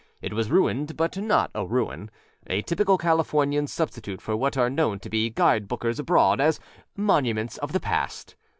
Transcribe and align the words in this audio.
It 0.19 0.33
was 0.33 0.49
ruined, 0.49 0.97
but 0.97 1.15
not 1.17 1.51
a 1.53 1.63
ruinâa 1.63 2.09
typical 2.65 2.97
Californian 2.97 3.67
substitute 3.67 4.19
for 4.19 4.35
what 4.35 4.57
are 4.57 4.67
known 4.67 4.97
to 5.01 5.29
guide 5.29 5.67
bookers 5.67 5.99
abroad 5.99 6.41
as 6.41 6.59
âmonuments 6.97 7.59
of 7.59 7.71
the 7.71 7.79
past. 7.79 8.35